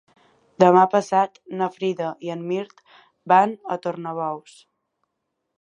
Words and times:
Demà 0.61 0.85
passat 0.93 1.37
na 1.59 1.67
Frida 1.75 2.09
i 2.29 2.33
en 2.37 2.43
Mirt 2.53 2.83
van 3.35 3.57
a 3.77 3.81
Tornabous. 3.87 4.61